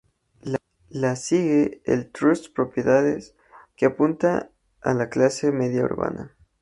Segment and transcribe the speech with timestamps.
[0.89, 3.35] La sigue "El Trust Propiedades",
[3.75, 4.51] que apunta ya
[4.91, 6.35] a la clase media urbana.